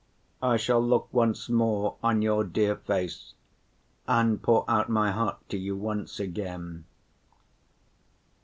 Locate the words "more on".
1.47-2.23